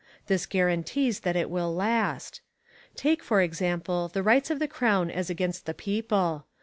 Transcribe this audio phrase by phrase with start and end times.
[0.25, 2.41] This guarantees that it will last.
[2.95, 6.47] Take for example the rights of the Crown as against the people.